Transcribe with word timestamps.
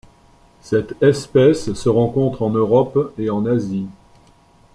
Cette 0.63 0.95
espèce 1.03 1.73
se 1.73 1.87
rencontre 1.87 2.41
en 2.41 2.49
Europe 2.49 3.13
et 3.19 3.29
en 3.29 3.45
Asie. 3.45 3.85